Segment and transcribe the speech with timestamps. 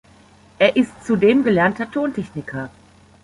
[0.57, 2.71] Er ist zudem gelernter Tontechniker.